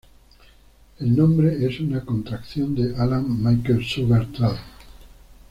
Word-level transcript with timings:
El 0.97 1.15
nombre 1.15 1.63
es 1.63 1.79
una 1.79 2.03
contracción 2.03 2.73
de 2.73 2.95
Alan 2.97 3.43
Michael 3.43 3.85
Sugar 3.85 4.25
Trading. 4.31 4.57